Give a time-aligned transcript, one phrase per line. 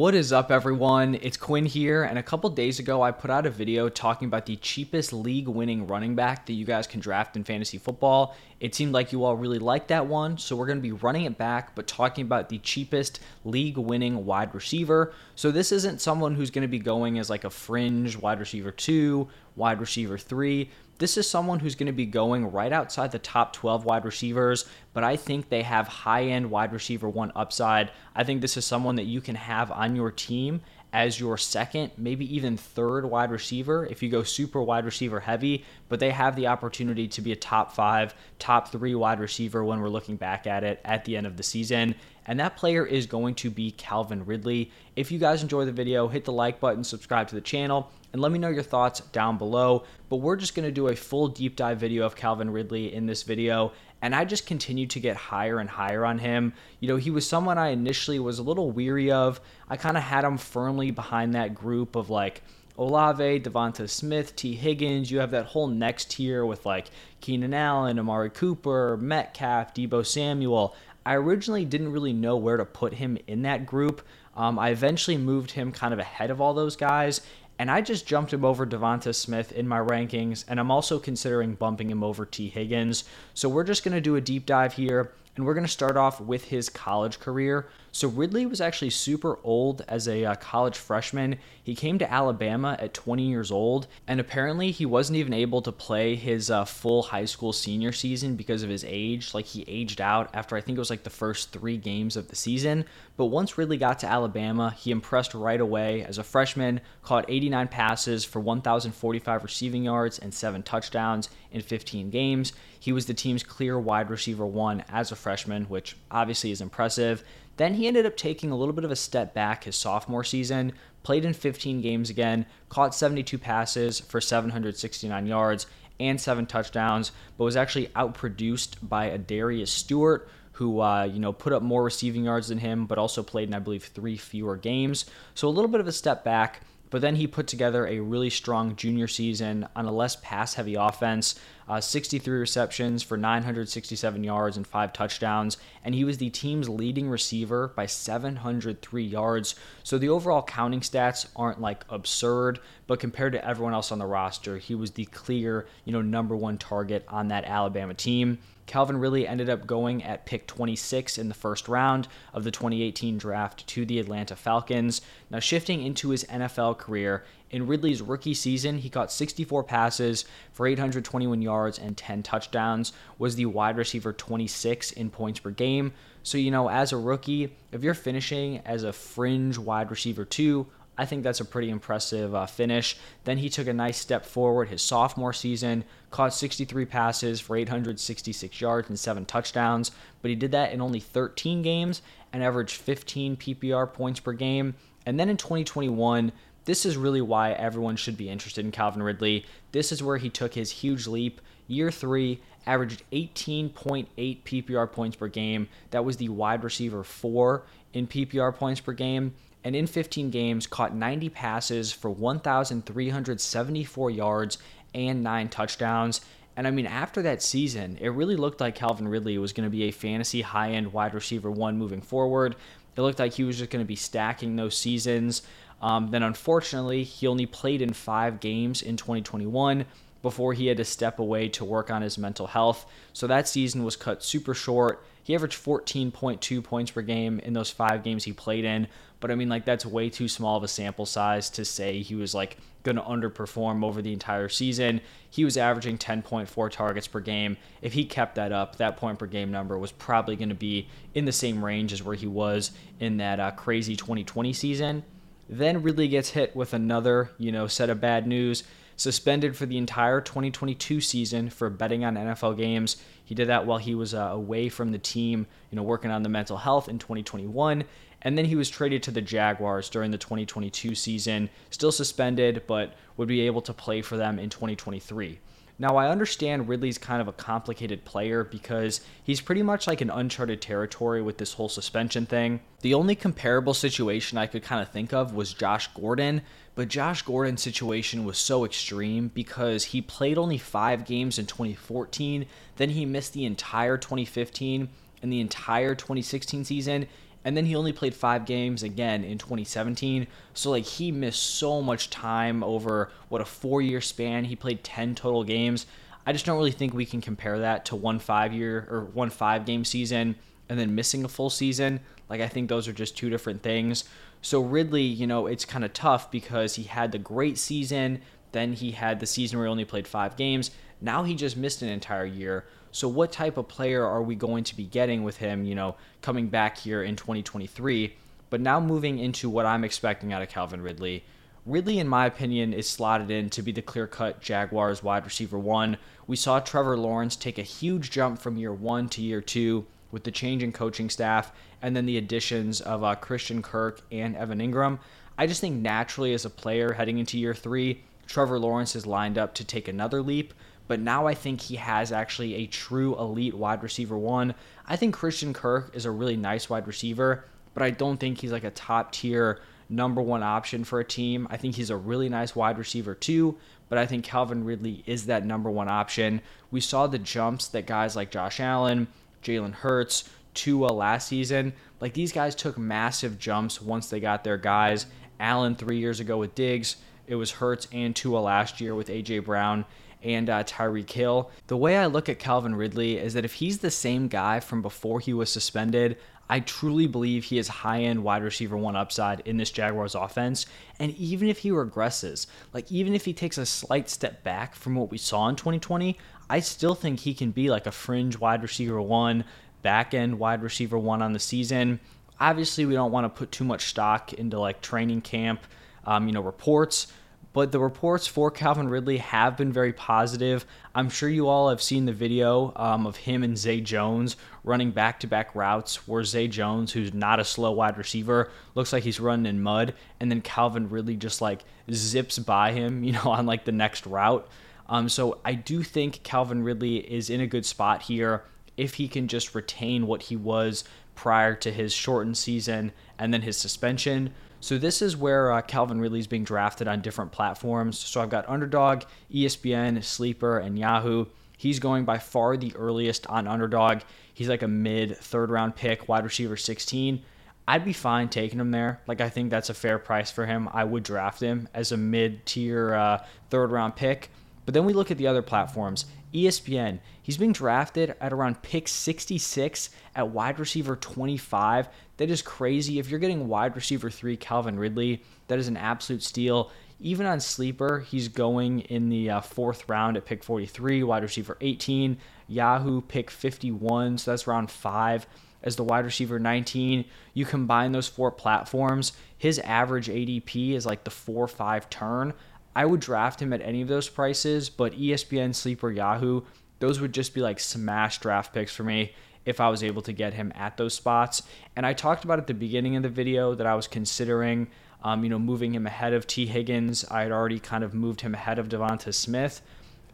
[0.00, 1.18] What is up, everyone?
[1.20, 4.46] It's Quinn here, and a couple days ago, I put out a video talking about
[4.46, 8.34] the cheapest league winning running back that you guys can draft in fantasy football.
[8.60, 11.26] It seemed like you all really liked that one, so we're going to be running
[11.26, 15.12] it back, but talking about the cheapest league winning wide receiver.
[15.34, 18.70] So, this isn't someone who's going to be going as like a fringe wide receiver
[18.70, 20.70] two, wide receiver three.
[21.00, 24.66] This is someone who's going to be going right outside the top 12 wide receivers,
[24.92, 27.90] but I think they have high end wide receiver one upside.
[28.14, 30.60] I think this is someone that you can have on your team
[30.92, 35.64] as your second, maybe even third wide receiver if you go super wide receiver heavy,
[35.88, 39.80] but they have the opportunity to be a top five, top three wide receiver when
[39.80, 41.94] we're looking back at it at the end of the season.
[42.26, 44.70] And that player is going to be Calvin Ridley.
[44.94, 48.20] If you guys enjoy the video, hit the like button, subscribe to the channel and
[48.20, 49.84] let me know your thoughts down below.
[50.08, 53.06] But we're just going to do a full deep dive video of Calvin Ridley in
[53.06, 53.72] this video.
[54.02, 56.54] And I just continued to get higher and higher on him.
[56.80, 59.40] You know, he was someone I initially was a little weary of.
[59.68, 62.42] I kind of had him firmly behind that group of like,
[62.78, 65.10] Olave, Devonta Smith, Tee Higgins.
[65.10, 66.86] You have that whole next tier with like
[67.20, 70.74] Keenan Allen, Amari Cooper, Metcalf, Deebo Samuel.
[71.04, 74.00] I originally didn't really know where to put him in that group.
[74.34, 77.20] Um, I eventually moved him kind of ahead of all those guys,
[77.60, 81.56] and I just jumped him over Devonta Smith in my rankings, and I'm also considering
[81.56, 83.04] bumping him over Tee Higgins.
[83.34, 85.96] So we're just going to do a deep dive here and we're going to start
[85.96, 87.68] off with his college career.
[87.92, 91.38] So, Ridley was actually super old as a uh, college freshman.
[91.62, 95.72] He came to Alabama at 20 years old, and apparently he wasn't even able to
[95.72, 99.34] play his uh, full high school senior season because of his age.
[99.34, 102.28] Like, he aged out after I think it was like the first three games of
[102.28, 102.84] the season.
[103.16, 106.02] But once Ridley got to Alabama, he impressed right away.
[106.02, 112.10] As a freshman, caught 89 passes for 1,045 receiving yards and seven touchdowns in 15
[112.10, 112.52] games.
[112.78, 117.22] He was the team's clear wide receiver one as a freshman, which obviously is impressive.
[117.60, 120.72] Then he ended up taking a little bit of a step back his sophomore season,
[121.02, 125.66] played in 15 games again, caught 72 passes for 769 yards
[126.00, 131.52] and seven touchdowns, but was actually outproduced by ArDarius Stewart, who uh, you know put
[131.52, 135.04] up more receiving yards than him, but also played in I believe three fewer games.
[135.34, 136.62] So a little bit of a step back.
[136.88, 140.74] But then he put together a really strong junior season on a less pass heavy
[140.74, 141.38] offense
[141.70, 147.08] uh, 63 receptions for 967 yards and five touchdowns, and he was the team's leading
[147.08, 149.54] receiver by 703 yards.
[149.84, 152.58] So the overall counting stats aren't like absurd,
[152.88, 156.34] but compared to everyone else on the roster, he was the clear, you know, number
[156.34, 158.38] one target on that Alabama team.
[158.66, 163.18] Calvin really ended up going at pick 26 in the first round of the 2018
[163.18, 165.02] draft to the Atlanta Falcons.
[165.28, 170.66] Now, shifting into his NFL career, in Ridley's rookie season, he caught 64 passes for
[170.66, 175.92] 821 yards and 10 touchdowns, was the wide receiver 26 in points per game.
[176.22, 180.66] So, you know, as a rookie, if you're finishing as a fringe wide receiver 2
[181.00, 182.94] I think that's a pretty impressive uh, finish.
[183.24, 188.60] Then he took a nice step forward his sophomore season, caught 63 passes for 866
[188.60, 192.02] yards and seven touchdowns, but he did that in only 13 games
[192.34, 194.74] and averaged 15 PPR points per game.
[195.06, 196.32] And then in 2021,
[196.64, 199.44] this is really why everyone should be interested in Calvin Ridley.
[199.72, 201.40] This is where he took his huge leap.
[201.66, 204.06] Year three, averaged 18.8
[204.44, 205.68] PPR points per game.
[205.90, 209.34] That was the wide receiver four in PPR points per game
[209.64, 214.58] and in 15 games caught 90 passes for 1,374 yards
[214.94, 216.20] and nine touchdowns.
[216.56, 219.70] And I mean, after that season, it really looked like Calvin Ridley was going to
[219.70, 222.56] be a fantasy high end wide receiver one moving forward.
[222.96, 225.42] It looked like he was just going to be stacking those seasons.
[225.80, 229.86] Um, then, unfortunately, he only played in five games in 2021
[230.22, 232.84] before he had to step away to work on his mental health.
[233.12, 235.04] So that season was cut super short.
[235.22, 238.88] He averaged 14.2 points per game in those five games he played in.
[239.20, 242.14] But I mean, like, that's way too small of a sample size to say he
[242.14, 245.00] was like going to underperform over the entire season.
[245.30, 247.56] He was averaging 10.4 targets per game.
[247.82, 250.88] If he kept that up, that point per game number was probably going to be
[251.14, 255.04] in the same range as where he was in that uh, crazy 2020 season.
[255.52, 258.62] Then Ridley gets hit with another, you know, set of bad news
[258.94, 262.98] suspended for the entire 2022 season for betting on NFL games.
[263.24, 266.22] He did that while he was uh, away from the team, you know, working on
[266.22, 267.82] the mental health in 2021.
[268.22, 272.92] And then he was traded to the Jaguars during the 2022 season, still suspended, but
[273.16, 275.40] would be able to play for them in 2023.
[275.80, 280.10] Now, I understand Ridley's kind of a complicated player because he's pretty much like an
[280.10, 282.60] uncharted territory with this whole suspension thing.
[282.82, 286.42] The only comparable situation I could kind of think of was Josh Gordon,
[286.74, 292.44] but Josh Gordon's situation was so extreme because he played only five games in 2014,
[292.76, 294.86] then he missed the entire 2015
[295.22, 297.06] and the entire 2016 season,
[297.44, 300.26] And then he only played five games again in 2017.
[300.52, 304.44] So, like, he missed so much time over what a four year span.
[304.44, 305.86] He played 10 total games.
[306.26, 309.30] I just don't really think we can compare that to one five year or one
[309.30, 310.36] five game season
[310.68, 312.00] and then missing a full season.
[312.28, 314.04] Like, I think those are just two different things.
[314.42, 318.20] So, Ridley, you know, it's kind of tough because he had the great season.
[318.52, 320.70] Then he had the season where he only played five games.
[321.00, 322.64] Now he just missed an entire year.
[322.92, 325.96] So, what type of player are we going to be getting with him, you know,
[326.22, 328.14] coming back here in 2023?
[328.50, 331.24] But now moving into what I'm expecting out of Calvin Ridley.
[331.66, 335.58] Ridley, in my opinion, is slotted in to be the clear cut Jaguars wide receiver
[335.58, 335.98] one.
[336.26, 340.24] We saw Trevor Lawrence take a huge jump from year one to year two with
[340.24, 341.52] the change in coaching staff
[341.82, 344.98] and then the additions of uh, Christian Kirk and Evan Engram.
[345.38, 349.38] I just think naturally, as a player heading into year three, Trevor Lawrence is lined
[349.38, 350.54] up to take another leap
[350.90, 354.56] but now I think he has actually a true elite wide receiver one.
[354.88, 357.44] I think Christian Kirk is a really nice wide receiver,
[357.74, 361.46] but I don't think he's like a top tier number one option for a team.
[361.48, 363.56] I think he's a really nice wide receiver too,
[363.88, 366.40] but I think Calvin Ridley is that number one option.
[366.72, 369.06] We saw the jumps that guys like Josh Allen,
[369.44, 371.72] Jalen Hurts, Tua last season.
[372.00, 375.06] Like these guys took massive jumps once they got their guys.
[375.38, 376.96] Allen three years ago with Diggs.
[377.28, 379.84] It was Hurts and Tua last year with AJ Brown
[380.22, 381.50] and uh, Tyreek Hill.
[381.66, 384.82] The way I look at Calvin Ridley is that if he's the same guy from
[384.82, 386.18] before he was suspended,
[386.50, 390.66] I truly believe he is high end wide receiver one upside in this Jaguars offense.
[390.98, 394.96] And even if he regresses, like even if he takes a slight step back from
[394.96, 396.18] what we saw in 2020,
[396.50, 399.44] I still think he can be like a fringe wide receiver one,
[399.82, 402.00] back end wide receiver one on the season.
[402.40, 405.60] Obviously, we don't want to put too much stock into like training camp,
[406.04, 407.06] um, you know, reports
[407.52, 410.64] but the reports for Calvin Ridley have been very positive.
[410.94, 414.92] I'm sure you all have seen the video um, of him and Zay Jones running
[414.92, 419.02] back to back routes where Zay Jones, who's not a slow wide receiver, looks like
[419.02, 423.24] he's running in mud, and then Calvin Ridley just like zips by him, you know,
[423.24, 424.46] on like the next route.
[424.88, 428.44] Um, so I do think Calvin Ridley is in a good spot here
[428.76, 433.42] if he can just retain what he was prior to his shortened season and then
[433.42, 434.32] his suspension.
[434.60, 437.98] So this is where uh, Calvin Ridley is being drafted on different platforms.
[437.98, 439.02] So I've got Underdog,
[439.32, 441.26] ESPN, Sleeper, and Yahoo.
[441.56, 444.00] He's going by far the earliest on Underdog.
[444.32, 447.22] He's like a mid third round pick, wide receiver 16.
[447.68, 449.00] I'd be fine taking him there.
[449.06, 450.68] Like I think that's a fair price for him.
[450.72, 454.30] I would draft him as a mid tier uh, third round pick.
[454.66, 456.04] But then we look at the other platforms.
[456.32, 461.88] ESPN, he's being drafted at around pick 66 at wide receiver 25.
[462.16, 462.98] That is crazy.
[462.98, 466.70] If you're getting wide receiver 3 Calvin Ridley, that is an absolute steal.
[467.00, 471.56] Even on sleeper, he's going in the uh, fourth round at pick 43, wide receiver
[471.60, 472.18] 18.
[472.46, 475.26] Yahoo pick 51, so that's round five
[475.62, 477.04] as the wide receiver 19.
[477.34, 482.34] You combine those four platforms, his average ADP is like the 4 5 turn.
[482.80, 486.40] I would draft him at any of those prices, but ESPN, Sleeper, Yahoo,
[486.78, 489.12] those would just be like smash draft picks for me
[489.44, 491.42] if I was able to get him at those spots.
[491.76, 494.68] And I talked about at the beginning of the video that I was considering,
[495.04, 497.04] um, you know, moving him ahead of Tee Higgins.
[497.10, 499.60] I had already kind of moved him ahead of Devonta Smith.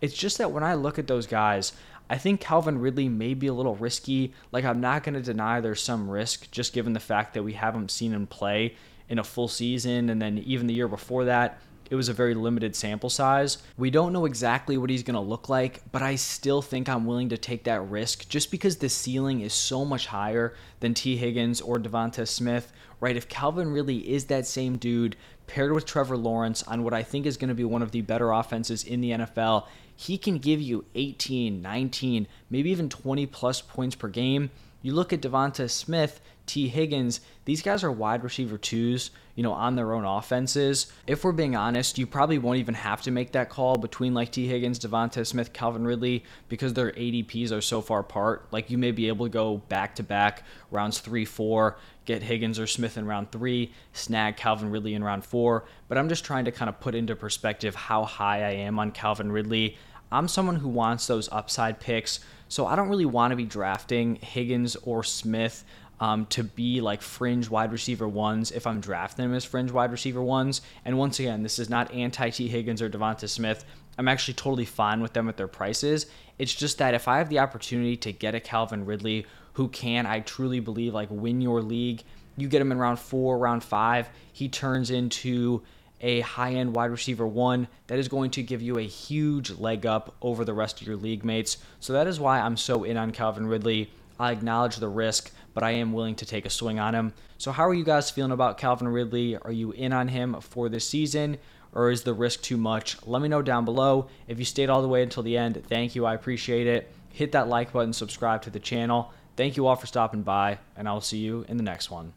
[0.00, 1.72] It's just that when I look at those guys,
[2.10, 4.34] I think Calvin Ridley may be a little risky.
[4.50, 7.52] Like, I'm not going to deny there's some risk just given the fact that we
[7.52, 8.74] haven't seen him play
[9.08, 10.10] in a full season.
[10.10, 11.60] And then even the year before that,
[11.90, 13.58] it was a very limited sample size.
[13.76, 17.06] We don't know exactly what he's going to look like, but I still think I'm
[17.06, 21.16] willing to take that risk just because the ceiling is so much higher than Tee
[21.16, 23.16] Higgins or Devonta Smith, right?
[23.16, 25.16] If Calvin really is that same dude
[25.46, 28.00] paired with Trevor Lawrence on what I think is going to be one of the
[28.00, 33.62] better offenses in the NFL, he can give you 18, 19, maybe even 20 plus
[33.62, 34.50] points per game.
[34.86, 39.50] You look at Devonta Smith, Tee Higgins, these guys are wide receiver twos, you know,
[39.50, 40.92] on their own offenses.
[41.08, 44.30] If we're being honest, you probably won't even have to make that call between like
[44.30, 48.46] Tee Higgins, Devonta Smith, Calvin Ridley, because their ADPs are so far apart.
[48.52, 52.60] Like you may be able to go back to back rounds three, four, get Higgins
[52.60, 55.64] or Smith in round three, snag Calvin Ridley in round four.
[55.88, 58.92] But I'm just trying to kind of put into perspective how high I am on
[58.92, 59.78] Calvin Ridley.
[60.10, 62.20] I'm someone who wants those upside picks.
[62.48, 65.64] So I don't really want to be drafting Higgins or Smith
[65.98, 69.90] um, to be like fringe wide receiver ones if I'm drafting them as fringe wide
[69.90, 70.60] receiver ones.
[70.84, 73.64] And once again, this is not anti Tee Higgins or Devonta Smith.
[73.98, 76.06] I'm actually totally fine with them at their prices.
[76.38, 80.04] It's just that if I have the opportunity to get a Calvin Ridley who can,
[80.04, 82.02] I truly believe, like win your league,
[82.36, 85.62] you get him in round four, round five, he turns into
[86.00, 89.86] a high end wide receiver one that is going to give you a huge leg
[89.86, 91.58] up over the rest of your league mates.
[91.80, 93.90] So that is why I'm so in on Calvin Ridley.
[94.18, 97.12] I acknowledge the risk, but I am willing to take a swing on him.
[97.38, 99.36] So, how are you guys feeling about Calvin Ridley?
[99.36, 101.38] Are you in on him for this season?
[101.72, 102.96] Or is the risk too much?
[103.06, 104.08] Let me know down below.
[104.28, 106.06] If you stayed all the way until the end, thank you.
[106.06, 106.90] I appreciate it.
[107.12, 109.12] Hit that like button, subscribe to the channel.
[109.36, 112.14] Thank you all for stopping by, and I will see you in the next one.